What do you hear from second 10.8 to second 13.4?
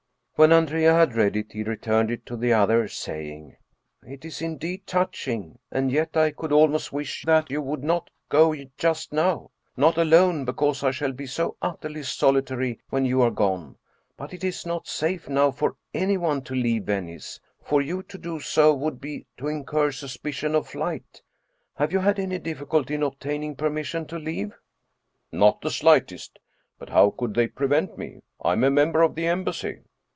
I shall be so utterly solitary when you are